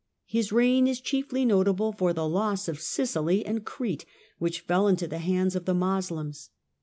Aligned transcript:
His 0.25 0.49
aign 0.51 0.87
is 0.89 0.99
chiefly 0.99 1.45
notable 1.45 1.91
for 1.91 2.11
the 2.11 2.27
loss 2.27 2.67
of 2.67 2.81
Sicily 2.81 3.45
and 3.45 3.63
Crete, 3.63 4.03
'nich 4.39 4.61
fell 4.61 4.87
into 4.87 5.07
the 5.07 5.19
hands 5.19 5.55
of 5.55 5.65
the 5.65 5.75
Moslems. 5.75 6.49